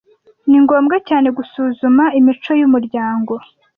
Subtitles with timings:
[0.49, 3.33] Ni ngombwa cyane gusuzuma imico yumuryango.